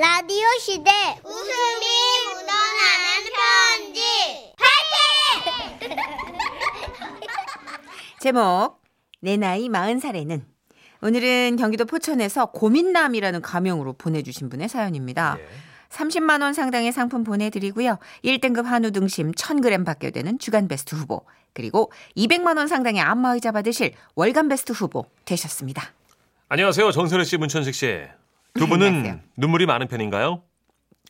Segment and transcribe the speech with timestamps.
[0.00, 0.92] 라디오 시대
[1.24, 1.86] 웃음이
[2.28, 4.00] 묻어나는 편지
[8.20, 8.80] 제목
[9.18, 10.44] 내 나이 40살에는
[11.02, 15.36] 오늘은 경기도 포천에서 고민남이라는 가명으로 보내주신 분의 사연입니다.
[15.88, 17.98] 30만 원 상당의 상품 보내드리고요.
[18.22, 23.94] 1등급 한우 등심 1000g 받게 되는 주간 베스트 후보 그리고 200만 원 상당의 안마의자 받으실
[24.14, 25.92] 월간 베스트 후보 되셨습니다.
[26.50, 26.92] 안녕하세요.
[26.92, 28.17] 정선혜 씨, 문천식 씨.
[28.58, 29.20] 두 분은 안녕하세요.
[29.36, 30.42] 눈물이 많은 편인가요?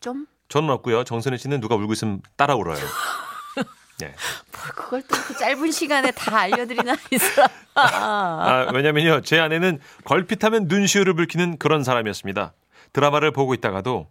[0.00, 1.04] 좀 저는 없고요.
[1.04, 2.78] 정선혜 씨는 누가 울고 있으면 따라 울어요.
[4.00, 4.14] 네.
[4.52, 7.48] 그걸 또 이렇게 짧은 시간에 다 알려드리나 있어.
[7.74, 9.22] 아, 왜냐면요.
[9.22, 12.52] 제 아내는 걸핏하면 눈시울을 붉히는 그런 사람이었습니다.
[12.92, 14.08] 드라마를 보고 있다가도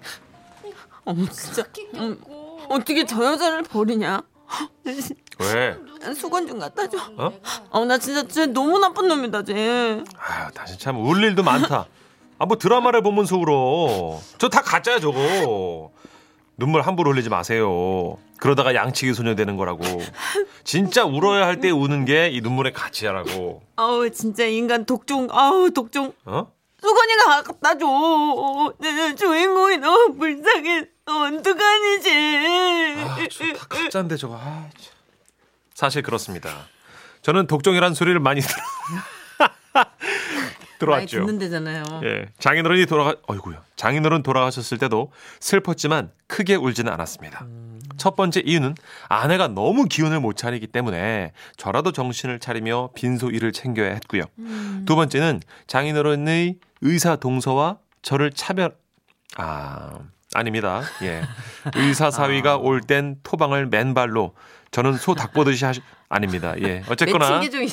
[1.04, 1.62] 어머 진짜
[1.94, 2.20] 음,
[2.68, 4.22] 어떻게 저 여자를 버리냐?
[5.40, 5.76] 왜?
[6.14, 6.98] 수건 좀 갖다 줘.
[7.16, 7.32] 어?
[7.70, 10.02] 어, 나 진짜 쟤 너무 나쁜 놈이다, 쟤.
[10.18, 11.86] 아, 다시 참울 일도 많다.
[12.38, 14.20] 아, 뭐 드라마를 보면서 울어.
[14.38, 15.90] 저 다 가짜야, 저거.
[16.58, 18.16] 눈물 함부로 흘리지 마세요.
[18.38, 19.82] 그러다가 양치기 소녀 되는 거라고.
[20.64, 23.62] 진짜 울어야 할 때 우는 게 이 눈물의 가치야라고.
[23.76, 26.12] 아우, 진짜 인간 독종, 아우, 독종.
[26.24, 26.50] 어?
[26.80, 27.86] 수건이가 갖다 줘.
[28.78, 30.84] 내 주인공이 너무 불쌍해.
[31.06, 32.96] 어떡하니, 쟤.
[33.00, 34.36] 아, 저다 가짜인데 저거.
[34.36, 34.92] 아, 참.
[35.74, 36.50] 사실 그렇습니다.
[37.22, 38.56] 저는 독종이란 소리를 많이 들어.
[40.80, 41.26] 많이 들어왔죠.
[41.26, 41.84] 듣는 데잖아요.
[42.04, 42.26] 예.
[42.38, 43.62] 장인어른이 돌아가 어이구야.
[43.76, 47.46] 장인어른 돌아가셨을 때도 슬펐지만 크게 울지는 않았습니다.
[47.96, 48.74] 첫 번째 이유는
[49.08, 54.22] 아내가 너무 기운을 못 차리기 때문에 저라도 정신을 차리며 빈소 일을 챙겨야 했고요.
[54.86, 58.74] 두 번째는 장인어른의 의사 동서와 저를 차별
[59.36, 59.90] 아
[60.34, 60.82] 아닙니다.
[61.02, 61.22] 예.
[61.76, 64.34] 의사 사위가 올땐 토방을 맨발로
[64.72, 66.54] 저는 소 닭 보듯이 하시 아닙니다.
[66.60, 66.82] 예.
[66.88, 67.66] 어쨌거나 게좀 게.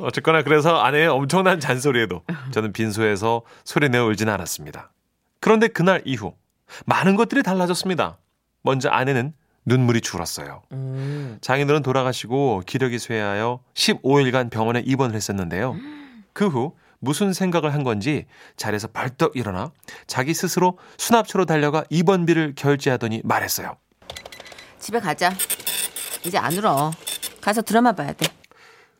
[0.00, 4.92] 어쨌거나 그래서 아내의 엄청난 잔소리에도 저는 빈소에서 소리내어 울지는 않았습니다.
[5.40, 6.34] 그런데 그날 이후
[6.86, 8.18] 많은 것들이 달라졌습니다.
[8.62, 9.32] 먼저 아내는
[9.64, 10.62] 눈물이 줄었어요.
[11.40, 15.76] 장인어른 돌아가시고 기력이 쇠하여 15일간 병원에 입원을 했었는데요.
[16.32, 19.72] 그 후 무슨 생각을 한 건지 자리에서 벌떡 일어나
[20.06, 23.76] 자기 스스로 수납처로 달려가 입원비를 결제하더니 말했어요.
[24.78, 25.32] 집에 가자.
[26.24, 26.90] 이제 안 울어.
[27.40, 28.26] 가서 드라마 봐야 돼.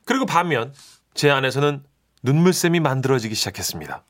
[0.06, 0.72] 그리고 반면
[1.14, 1.84] 제 안에서는
[2.22, 4.04] 눈물샘이 만들어지기 시작했습니다.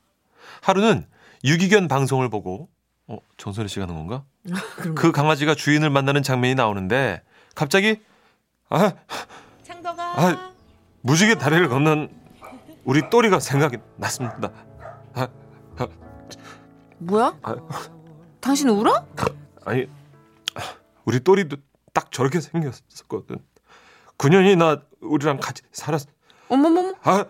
[0.63, 1.07] 하루는
[1.45, 2.69] 유기견 방송을 보고
[3.07, 4.25] 어, 정선희 씨가 하는 건가?
[4.95, 7.23] 그 강아지가 주인을 만나는 장면이 나오는데
[7.55, 8.01] 갑자기
[8.69, 8.93] 아,
[9.63, 10.03] 창덕아.
[10.03, 10.53] 아
[11.01, 12.09] 무지개 다리를 건넌
[12.85, 14.51] 우리 또리가 생각이 났습니다.
[15.15, 15.29] 아,
[15.79, 15.89] 아,
[16.99, 17.37] 뭐야?
[17.43, 17.57] 아.
[18.41, 19.07] 당신 울어?
[19.65, 19.87] 아니
[21.05, 21.57] 우리 또리도
[21.93, 23.39] 딱 저렇게 생겼었거든.
[24.19, 26.03] 9년이나 우리랑 같이 살았.
[26.51, 26.95] 어머머머.
[27.03, 27.25] 아,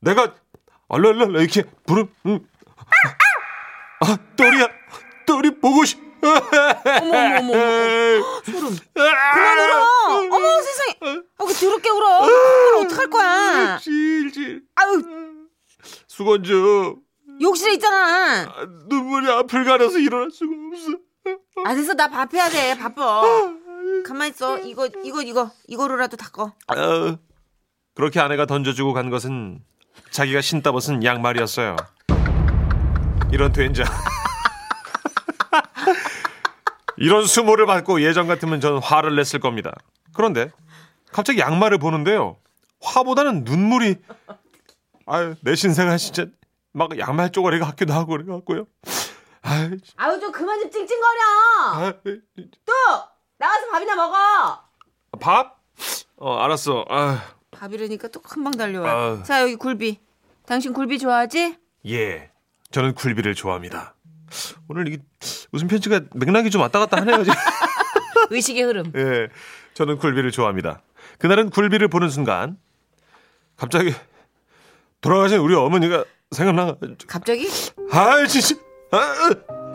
[0.00, 0.34] 내가
[0.88, 2.40] 얼얼얼 이렇게 부른 음.
[4.00, 4.68] 아, 또리야,
[5.26, 6.00] 또리 보고 싶.
[6.22, 7.52] 어머머머.
[8.44, 8.76] 소름.
[8.94, 10.36] 그만 울어.
[10.36, 10.98] 어머 세상에.
[11.38, 12.20] 아, 그 더럽게 울어.
[12.26, 13.78] 그걸 어떡할 거야?
[13.78, 14.62] 질질.
[14.74, 15.02] 아유,
[16.06, 16.96] 수건 좀.
[17.40, 18.42] 욕실에 있잖아.
[18.54, 20.98] 아, 눈물이 앞을 가려서 일어날 수가 없어.
[21.64, 21.94] 아, 됐어.
[21.94, 22.76] 나 밥 해야 돼.
[22.76, 23.22] 바빠.
[24.04, 24.58] 가만 있어.
[24.58, 25.50] 이거, 이거, 이거.
[25.66, 26.52] 이거로라도 닦어.
[26.68, 27.16] 아,
[27.94, 29.60] 그렇게 아내가 던져주고 간 것은
[30.10, 31.76] 자기가 신다 벗은 양말이었어요.
[33.32, 33.86] 이런 된장.
[36.96, 39.72] 이런 수모를 받고 예전 같으면 저는 화를 냈을 겁니다.
[40.12, 40.50] 그런데
[41.12, 42.36] 갑자기 양말을 보는데요.
[42.82, 43.96] 화보다는 눈물이
[45.06, 46.26] 아유 내 신생아 진짜
[46.72, 48.66] 막 양말 쪼가리가 같기도 하고 그래갖고요.
[49.42, 51.20] 아유, 아유, 좀 그만 좀 찡찡거려.
[51.74, 51.92] 아유,
[52.66, 52.72] 또!
[53.38, 54.62] 나가서 밥이나 먹어.
[55.18, 55.58] 밥?
[56.16, 56.84] 어 알았어.
[56.88, 57.16] 아유.
[57.60, 58.90] 밥이라니까 또 금방 달려와.
[58.90, 59.22] 아유.
[59.24, 59.98] 자, 여기 굴비.
[60.46, 61.56] 당신 굴비 좋아하지?
[61.88, 62.30] 예,
[62.70, 63.94] 저는 굴비를 좋아합니다.
[64.68, 64.98] 오늘 이게
[65.52, 67.18] 웃음 편지가 맥락이 좀 왔다 갔다 하네요.
[68.30, 68.92] 의식의 흐름.
[68.96, 69.28] 예,
[69.74, 70.82] 저는 굴비를 좋아합니다.
[71.18, 72.56] 그날은 굴비를 보는 순간
[73.56, 73.92] 갑자기
[75.02, 76.76] 돌아가신 우리 어머니가 생각나.
[77.06, 77.46] 갑자기?
[77.92, 78.56] 아, 진짜.
[78.92, 79.30] 아, 아,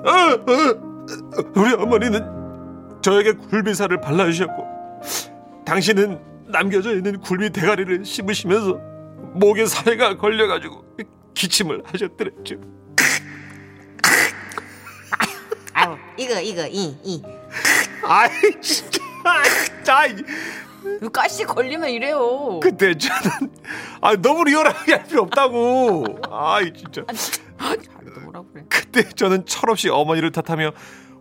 [0.06, 1.46] 아, 아.
[1.56, 8.80] 우리 어머니는 저에게 굴비살을 발라주셨고 당신은 남겨져 있는 굴비 대가리를 씹으시면서
[9.34, 10.86] 목에 살가 걸려가지고
[11.34, 12.56] 기침을 하셨더랬죠.
[15.74, 17.22] 아유, 이거, 이거, 이, 이.
[18.04, 18.30] 아이
[18.62, 19.00] 진짜
[19.84, 20.04] 자
[21.12, 22.62] 가시 걸리면 이래요.
[22.62, 23.52] 그때 저는
[24.00, 28.64] 아 너무 리얼하게 할 필요 없다고 아이 진짜 또 뭐라 그래.
[28.70, 30.72] 그때 저는 철없이 어머니를 탓하며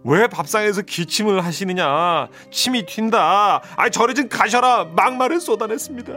[0.05, 6.13] 왜 밥상에서 기침을 하시느냐 침이 튄다 아이 저리 좀 가셔라 막말을 쏟아냈습니다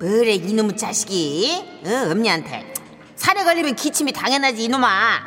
[0.00, 1.82] 뭐래, 이놈의 자식이.
[1.84, 2.72] 어, 엄니한테.
[3.16, 5.20] 살에 걸리면 기침이 당연하지 이놈아.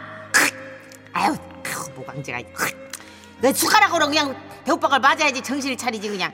[1.13, 1.35] 아유,
[1.95, 2.39] 모강제가.
[2.51, 6.33] 그 숟가락으로 그냥 대오박을 맞아야지 정신을 차리지 그냥.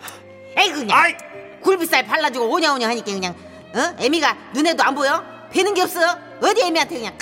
[0.56, 0.98] 에이 그냥.
[0.98, 1.14] 아이
[1.62, 3.36] 굴비살 발라주고 오냐오냐 하니까 그냥
[3.76, 3.96] 어?
[4.00, 5.22] 애미가 눈에도 안 보여?
[5.52, 6.00] 배는 게 없어?
[6.42, 7.18] 어디 애미한테 그냥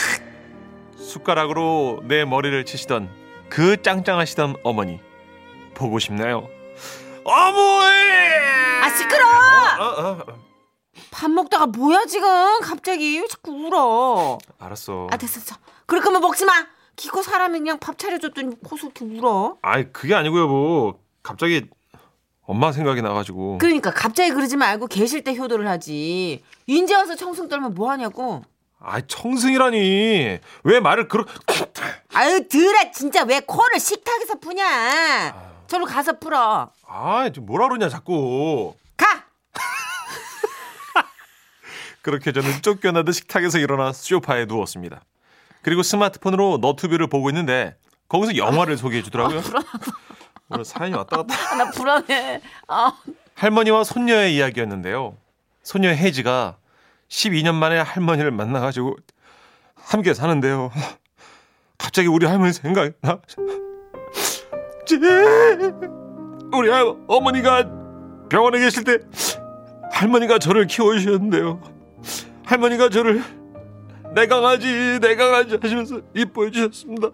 [1.00, 3.10] 숟가락으로 내 머리를 치시던
[3.50, 5.00] 그 짱짱하시던 어머니
[5.74, 6.48] 보고 싶네요.
[7.24, 7.96] 어머니!
[8.84, 9.26] 아 시끄러!
[9.28, 10.26] 어, 어, 어.
[11.12, 14.38] 밥 먹다가 뭐야 지금 갑자기 왜 자꾸 울어?
[14.60, 15.08] 알았어.
[15.12, 15.56] 아 됐어 됐어.
[15.86, 16.54] 그럴 거면 먹지 마.
[16.96, 19.58] 기껏 사람이 그냥 밥 차려줬더니 코서 이렇게 울어.
[19.62, 21.68] 아이 그게 아니고요 뭐 갑자기
[22.42, 26.44] 엄마 생각이 나가지고 그러니까 갑자기 그러지 말고 계실 때 효도를 하지.
[26.66, 28.44] 인제 와서 청승 떨면 뭐 하냐고.
[28.80, 31.32] 아이 청승이라니 왜 말을 그렇게
[32.14, 35.54] 아유 드라 진짜 왜 코를 식탁에서 푸냐.
[35.68, 36.72] 저로 가서 풀어.
[36.88, 39.26] 아이 좀 뭐라 그러냐 자꾸 가.
[42.02, 45.02] 그렇게 저는 쫓겨나듯 식탁에서 일어나 소파에 누웠습니다.
[45.62, 47.76] 그리고 스마트폰으로 너튜브를 보고 있는데
[48.08, 49.42] 거기서 영화를 소개해 주더라고요.
[50.50, 51.36] 오늘 사연이 왔다 갔다.
[51.36, 52.42] 아, 나 불안해.
[52.70, 52.94] 아.
[53.36, 55.18] 할머니와 손녀의 이야기였는데요.
[55.64, 56.56] 손녀 혜지가
[57.10, 58.96] 12년 만에 할머니를 만나가지고
[59.76, 60.72] 함께 사는데요.
[61.78, 63.20] 갑자기 우리 할머니 생각이 나.
[64.86, 64.96] 지-
[66.54, 67.70] 우리 할- 어머니가
[68.30, 68.98] 병원에 계실 때
[69.92, 71.62] 할머니가 저를 키워주셨는데요.
[72.46, 73.22] 할머니가 저를
[74.16, 77.10] 내 강아지 내 강아지 하시면서 이뻐해 주셨습니다.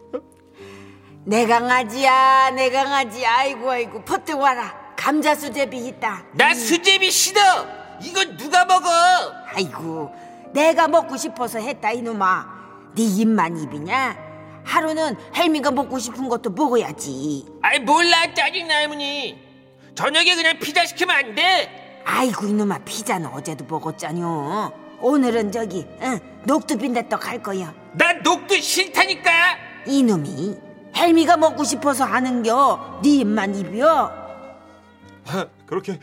[1.26, 7.40] 내 강아지야 내 강아지 아이고 아이고 퍼뜩 와라 감자 수제비 있다 나 수제비 싫어.
[8.02, 8.88] 이거 누가 먹어?
[9.56, 10.12] 아이고
[10.54, 12.46] 내가 먹고 싶어서 했다 이놈아
[12.96, 14.33] 네 입만 입이냐
[14.64, 19.38] 하루는 헬미가 먹고 싶은 것도 먹어야지 아이 몰라 짜증나 할머니.
[19.96, 22.02] 저녁에 그냥 피자 시키면 안 돼?
[22.06, 29.32] 아이고 이놈아 피자는 어제도 먹었잖여 오늘은 저기 응, 녹두 빈대떡 할 거야 나 녹두 싫다니까.
[29.86, 30.58] 이놈이
[30.96, 34.24] 헬미가 먹고 싶어서 하는겨 네 입만 입이여
[35.66, 36.00] 그렇게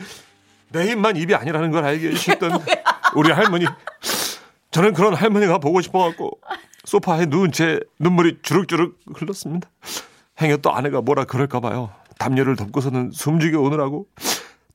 [0.69, 2.63] 내 입만 입이 아니라는 걸 알게 해주셨던
[3.15, 3.65] 우리 할머니.
[4.71, 6.39] 저는 그런 할머니가 보고 싶어갖고
[6.85, 9.69] 소파에 누운 채 눈물이 주룩주룩 흘렀습니다.
[10.41, 11.91] 행여 또 아내가 뭐라 그럴까 봐요.
[12.17, 14.07] 담요를 덮고서는 숨죽여 오느라고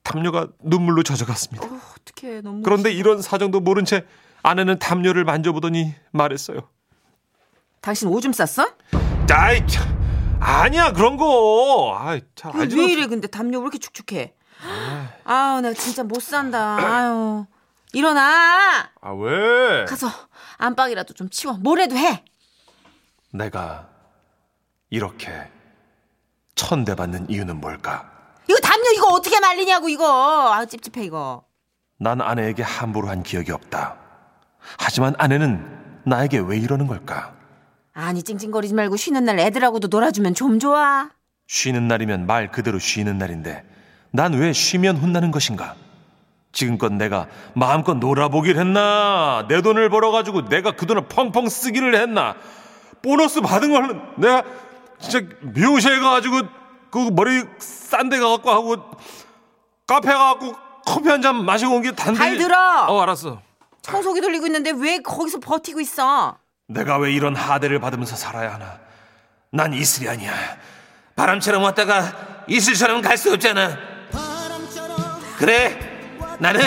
[0.03, 1.67] 담요가 눈물로 젖어갔습니다.
[1.67, 4.05] 어떡해 너무 그런데 이런 사정도 모른 채
[4.43, 6.61] 아내는 담요를 만져보더니 말했어요.
[7.81, 8.69] 당신 오줌 쌌어?
[9.31, 11.97] 아이, 참, 아니야 그런 거.
[11.99, 12.77] 아이, 잘왜 알지.
[12.93, 14.35] 이래 근데 담요 왜 이렇게 축축해
[15.25, 17.45] 아우 나 진짜 못 산다 아유
[17.93, 19.85] 일어나 아 왜?
[19.85, 20.09] 가서
[20.59, 22.25] 안방이라도 좀 치워 뭐래도 해
[23.33, 23.89] 내가
[24.91, 25.31] 이렇게
[26.55, 28.11] 천대받는 이유는 뭘까?
[28.49, 31.45] 이거 담요 이거 어떻게 말리냐고 이거 아 찝찝해 이거
[31.99, 33.97] 난 아내에게 함부로 한 기억이 없다.
[34.79, 37.35] 하지만 아내는 나에게 왜 이러는 걸까?
[37.93, 41.11] 아니 찡찡거리지 말고 쉬는 날 애들하고도 놀아주면 좀 좋아
[41.49, 43.65] 쉬는 날이면 말 그대로 쉬는 날인데
[44.13, 45.75] 난 왜 쉬면 혼나는 것인가?
[46.57, 49.45] 지금껏 내가 마음껏 놀아보길 했나?
[49.47, 52.35] 내 돈을 벌어가지고 내가 그 돈을 펑펑 쓰기를 했나?
[53.03, 54.43] 보너스 받은 거는 내가
[54.99, 56.41] 진짜 미용실에 가가지고
[56.91, 58.77] 그 머리 싼 데 가갖고 하고
[59.87, 60.55] 카페 가갖고
[60.87, 62.87] 커피 한 잔 마시고 온 게 단데 잘 들어.
[62.89, 63.43] 어 알았어.
[63.83, 66.39] 청소기 돌리고 있는데 왜 거기서 버티고 있어?
[66.69, 68.79] 내가 왜 이런 하대를 받으면서 살아야 하나?
[69.53, 70.33] 난 이슬이 아니야.
[71.17, 73.77] 바람처럼 왔다가 이슬처럼 갈 수 없잖아.
[75.37, 75.96] 그래
[76.39, 76.61] 나는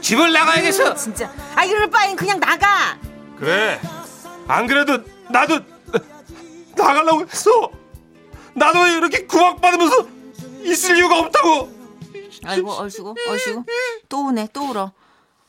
[0.00, 0.94] 집을 나가야겠어.
[0.94, 1.30] 진짜.
[1.54, 2.98] 아 이럴 바엔 그냥 나가.
[3.38, 3.80] 그래.
[4.48, 4.98] 안 그래도
[5.30, 5.60] 나도
[6.76, 7.70] 나가려고 했어.
[8.54, 10.06] 나도 왜 이렇게 구박받으면서
[10.62, 11.74] 있을 이유가 없다고.
[12.44, 13.64] 아이고 얼씨구 얼씨구
[14.08, 14.92] 또 우네 또 울어.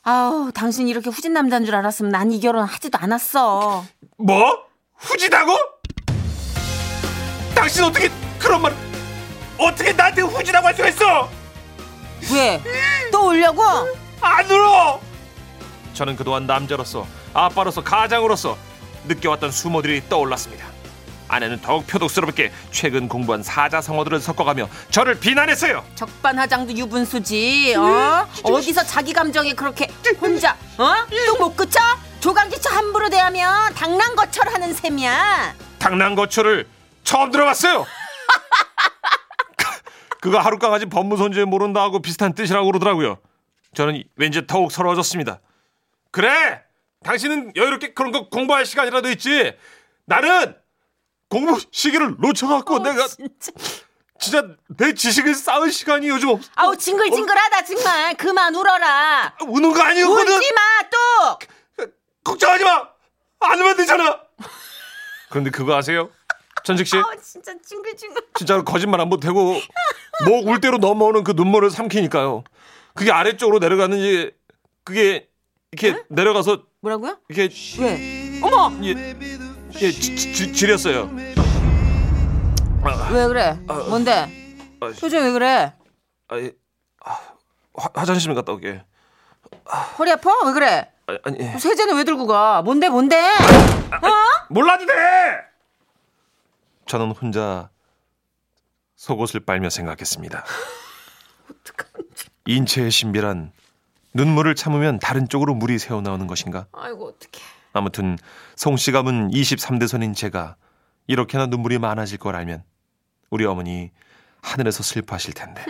[0.02, 3.84] 아우 당신 이렇게 후진 남자인 줄 알았으면 난 이 결혼 하지도 않았어.
[4.16, 4.64] 뭐?
[4.96, 5.52] 후지다고?
[7.54, 8.74] 당신 어떻게 그런 말
[9.58, 11.28] 어떻게 나한테 후지라고 할 수가 있어
[12.32, 12.62] 왜?
[13.10, 13.62] 또 울려고?
[14.20, 15.00] 안 울어
[15.94, 18.56] 저는 그동안 남자로서 아빠로서 가장으로서
[19.06, 20.66] 느껴왔던 수모들이 떠올랐습니다
[21.28, 28.26] 아내는 더욱 표독스럽게 최근 공부한 사자성어들을 섞어가며 저를 비난했어요 적반하장도 유분수지 어?
[28.42, 29.88] 어디서 자기 감정에 그렇게
[30.20, 30.94] 혼자 어?
[31.26, 31.78] 또못 그쳐?
[32.20, 36.66] 조강지처 함부로 대하면 당랑거철 하는 셈이야 당랑거초를
[37.04, 37.86] 처음 들어봤어요
[40.20, 43.18] 그거 하룻강아지 법무선지에 모른다 하고 비슷한 뜻이라고 그러더라고요
[43.74, 45.40] 저는 왠지 더욱 서러워졌습니다
[46.10, 46.62] 그래
[47.04, 49.56] 당신은 여유롭게 그런 거 공부할 시간이라도 있지
[50.06, 50.56] 나는
[51.28, 53.52] 공부 시기를 놓쳐갖고 내가 진짜.
[54.18, 54.42] 진짜
[54.76, 60.52] 내 지식을 쌓을 시간이 요즘 없어 아우 징글징글하다 정말 그만 울어라 우는 거 아니었거든 울지
[60.54, 60.60] 마
[60.90, 61.38] 또
[62.24, 62.88] 걱정하지 마
[63.40, 64.20] 않으면 되잖아.
[65.30, 66.10] 그런데 그거 아세요?
[66.64, 66.96] 전직 씨?
[66.96, 68.22] 아, 진짜 찡글찡글.
[68.34, 69.60] 진짜 거짓말 안 못하고
[70.26, 72.44] 목 울 대로 넘어오는 그 눈물을 삼키니까요.
[72.94, 74.32] 그게 아래쪽으로 내려가는지
[74.84, 75.28] 그게
[75.70, 77.18] 이렇게 내려가서 뭐라고요?
[77.28, 78.40] 이렇게 왜?
[78.42, 78.72] 어머!
[78.82, 79.14] 예,
[79.80, 81.10] 예 지, 지, 지렸어요.
[82.82, 83.58] 아, 왜 그래?
[83.68, 84.28] 아, 뭔데?
[84.80, 85.72] 아, 표정 왜 그래?
[86.28, 86.52] 아, 예.
[87.04, 87.18] 아,
[87.74, 88.82] 화, 화장실 갔다 오게.
[89.98, 90.30] 허리 아파?
[90.46, 90.90] 왜 그래?
[91.06, 91.58] 아, 아니 예.
[91.58, 92.62] 세제는 왜 들고 가?
[92.62, 93.16] 뭔데 뭔데?
[94.50, 94.92] 몰라도 돼.
[96.86, 97.68] 저는 혼자
[99.02, 100.44] 속옷을 빨며 생각했습니다.
[102.46, 103.52] 인체의 신비란
[104.12, 106.66] 눈물을 참으면 다른 쪽으로 물이 새어 나오는 것인가?
[106.72, 107.44] 아이고 어떡해.
[107.74, 108.18] 아무튼
[108.56, 110.56] 송 씨 가 문 23대손인 제가
[111.06, 112.64] 이렇게나 눈물이 많아질 걸 알면
[113.30, 113.92] 우리 어머니
[114.42, 115.64] 하늘에서 슬퍼하실 텐데.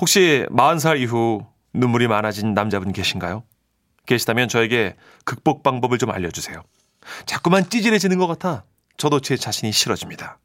[0.00, 3.42] 혹시 40살 이후 눈물이 많아진 남자분 계신가요?
[4.06, 4.94] 계시다면 저에게
[5.24, 6.62] 극복 방법을 좀 알려주세요.
[7.26, 8.64] 자꾸만 찌질해지는 것 같아
[8.98, 10.38] 저도 제 자신이 싫어집니다.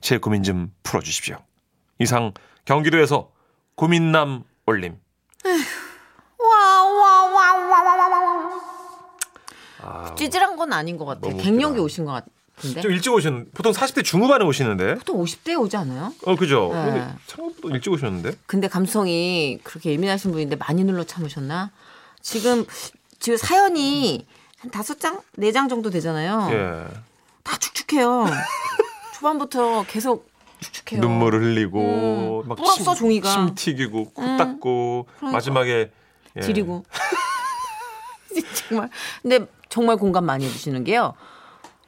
[0.00, 1.36] 제 고민 좀 풀어주십시오.
[1.98, 2.32] 이상
[2.64, 3.30] 경기도에서
[3.74, 4.98] 고민남 올림.
[9.82, 11.20] 아, 찌질한 건 아닌 것 같아.
[11.20, 11.82] 너무 갱년기 웃기다.
[11.84, 12.12] 오신 것
[12.56, 12.80] 같은데.
[12.80, 14.94] 좀 일찍 오신 보통 40대 중후반에 오시는데.
[14.96, 16.12] 보통 50대에 오지 않아요?
[16.24, 16.70] 어 그죠.
[16.72, 16.84] 네.
[16.84, 18.32] 근데 생각보다 일찍 오셨는데.
[18.46, 21.70] 근데 감성이 그렇게 예민하신 분인데 많이 눌러 참으셨나?
[22.22, 22.64] 지금
[23.18, 24.26] 지금 사연이
[24.58, 26.48] 한 다섯 장, 네 장 정도 되잖아요.
[26.50, 26.86] 예.
[27.42, 28.24] 다 축축해요.
[29.26, 30.28] 초반부터 계속
[30.60, 31.00] 축축해요.
[31.00, 33.28] 눈물을 흘리고 음, 막 불었어, 종이가.
[33.28, 35.36] 침 튀기고 코 음, 닦고 그러니까.
[35.36, 35.90] 마지막에
[36.36, 36.40] 예.
[36.40, 36.84] 지리고.
[38.68, 38.88] 정말.
[39.22, 41.14] 근데 정말 공감 많이 해주시는 게요.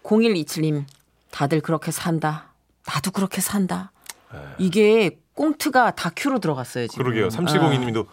[0.03, 0.85] 0127님,
[1.31, 2.53] 다들 그렇게 산다.
[2.87, 3.93] 나도 그렇게 산다.
[4.59, 7.05] 이게 꽁트가 다큐로 들어갔어요, 지금.
[7.05, 7.21] 네.
[7.21, 7.29] 그러게요.
[7.29, 8.07] 3702님도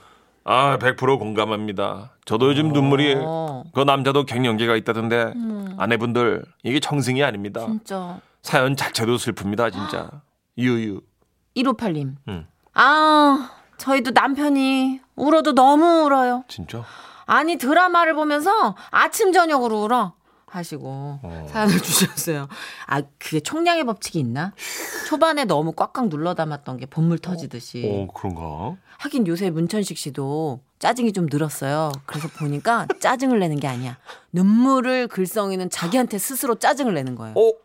[0.43, 2.11] 아, 100% 공감합니다.
[2.25, 3.63] 저도 요즘 눈물이 어.
[3.73, 5.33] 그 남자도 갱년기가 있다던데
[5.77, 7.65] 아내분들 이게 정승이 아닙니다.
[7.65, 7.79] 음.
[7.79, 8.19] 진짜.
[8.45, 10.21] 사연 자체도 슬픕니다, 진짜.
[10.59, 11.01] 유유.
[11.57, 12.15] 1558님.
[12.27, 12.47] 음.
[12.75, 16.43] 아, 저희도 남편이 울어도 너무 울어요.
[16.47, 16.83] 진짜?
[17.25, 20.13] 아니, 드라마를 보면서 아침, 저녁으로 울어.
[20.45, 21.47] 하시고 어.
[21.49, 22.47] 사연을 주셨어요.
[22.85, 24.53] 아, 그게 총량의 법칙이 있나?
[25.09, 27.83] 초반에 너무 꽉꽉 눌러 담았던 게 본물 터지듯이.
[27.91, 28.77] 어, 그런가?
[28.99, 31.91] 하긴 요새 문천식 씨도 짜증이 좀 늘었어요.
[32.05, 33.97] 그래서 보니까 짜증을 내는 게 아니야.
[34.31, 37.33] 눈물을 글썽이는 자기한테 스스로 짜증을 내는 거예요.
[37.35, 37.64] 어?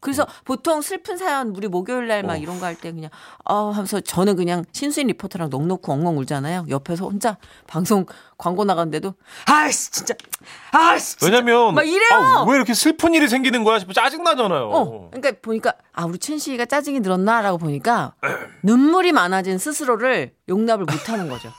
[0.00, 2.38] 그래서 보통 슬픈 사연 우리 목요일 날막 어.
[2.38, 3.10] 이런 거 할 때 그냥
[3.44, 6.66] 아 하면서 저는 그냥 신수인 리포터랑 넋놓고 엉엉 울잖아요.
[6.68, 7.36] 옆에서 혼자
[7.66, 9.14] 방송 광고 나갔는데도
[9.46, 10.14] 아이씨 진짜
[10.70, 11.26] 아이씨 진짜.
[11.26, 12.08] 왜냐면 막 이래요.
[12.12, 14.70] 아, 왜 이렇게 슬픈 일이 생기는 거야 싶어 짜증 나잖아요.
[14.70, 18.12] 어, 그러니까 보니까 아 우리 춘식이가 짜증이 늘었나라고 보니까
[18.62, 21.50] 눈물이 많아진 스스로를 용납을 못 하는 거죠.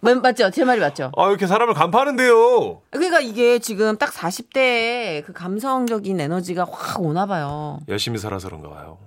[0.00, 0.50] 맞- 맞죠?
[0.50, 1.10] 제 말이 맞죠?
[1.16, 2.82] 아, 이렇게 사람을 간파하는데요.
[2.90, 7.80] 그러니까 이게 지금 딱 40대에 그 감성적인 에너지가 확 오나 봐요.
[7.88, 8.98] 열심히 살아서 그런가 봐요.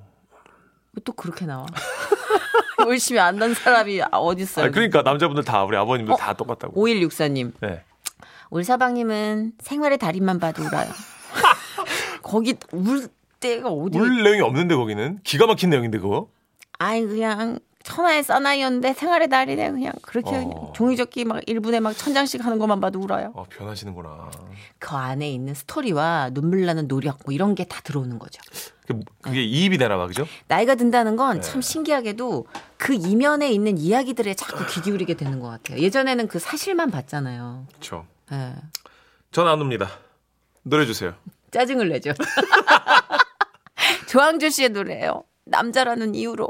[0.94, 1.66] 왜또 그렇게 나와?
[2.88, 4.66] 열심히 안난 사람이 어딨어요?
[4.66, 6.18] 아, 그러니까 남자분들 다 우리 아버님들 어?
[6.18, 6.74] 다 똑같다고.
[6.82, 7.54] 5164님.
[7.62, 7.84] 네.
[8.50, 10.90] 울 사방님은 생활의 달인만 봐도 울어요.
[12.22, 13.08] 거기 울
[13.40, 13.98] 때가 어디?
[13.98, 16.28] 울 내용이 없는데 거기는 기가 막힌 내용인데 그거.
[16.80, 20.32] 아이 그냥 천하의 사나이였는데 생활의 달이네 그냥 그렇게 어.
[20.32, 23.32] 그냥 종이접기 막 1분에 막 천 장씩 하는 것만 봐도 울어요.
[23.36, 24.32] 어, 변하시는구나.
[24.80, 28.42] 그 안에 있는 스토리와 눈물 나는 노력 뭐 이런 게 다 들어오는 거죠.
[28.88, 30.26] 그- 그게 이입이 되나 봐, 그죠?
[30.48, 31.42] 나이가 든다는 건 네.
[31.42, 32.46] 참 신기하게도
[32.78, 35.80] 그 이면에 있는 이야기들에 자꾸 귀 기울이게 되는 것 같아요.
[35.80, 37.68] 예전에는 그 사실만 봤잖아요.
[37.70, 38.06] 그렇죠.
[38.32, 38.54] 예.
[39.32, 39.90] 전안 옵니다.
[40.64, 41.14] 노래 주세요.
[41.52, 42.12] 짜증을 내죠.
[44.08, 45.24] 조항조 씨의 노래예요.
[45.46, 46.50] 남자라는 이유로.